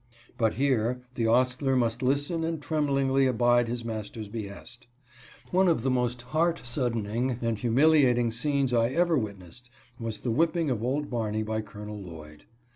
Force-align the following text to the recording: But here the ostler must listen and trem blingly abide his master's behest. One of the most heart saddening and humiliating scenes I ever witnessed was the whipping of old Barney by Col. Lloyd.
But 0.35 0.55
here 0.55 1.03
the 1.13 1.27
ostler 1.27 1.75
must 1.75 2.01
listen 2.01 2.43
and 2.43 2.59
trem 2.59 2.87
blingly 2.87 3.29
abide 3.29 3.67
his 3.67 3.85
master's 3.85 4.27
behest. 4.29 4.87
One 5.51 5.67
of 5.67 5.83
the 5.83 5.91
most 5.91 6.23
heart 6.23 6.61
saddening 6.63 7.37
and 7.43 7.55
humiliating 7.59 8.31
scenes 8.31 8.73
I 8.73 8.87
ever 8.89 9.15
witnessed 9.15 9.69
was 9.99 10.21
the 10.21 10.31
whipping 10.31 10.71
of 10.71 10.81
old 10.81 11.11
Barney 11.11 11.43
by 11.43 11.61
Col. 11.61 11.85
Lloyd. 12.01 12.45